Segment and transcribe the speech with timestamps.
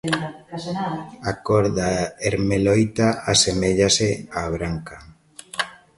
[1.31, 1.89] A cor da
[2.29, 4.95] ermeloíta aseméllase á branca.